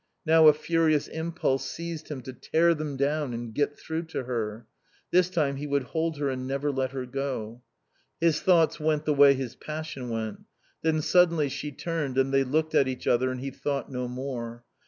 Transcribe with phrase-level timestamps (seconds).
[0.25, 4.65] Now a furious impulse seized him to tear them down and get through to her.
[5.11, 7.61] This time he would hold her and never let her go.
[8.19, 10.45] His thoughts went the way his passion went.
[10.81, 14.63] Then suddenly she turned and they looked at each other and he thought no more.